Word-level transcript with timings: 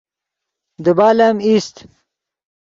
دیبال 0.83 1.17
ام 1.27 1.35
ایست 1.47 1.75